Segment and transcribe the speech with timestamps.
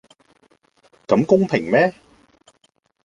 [1.05, 1.93] 咁公平咩?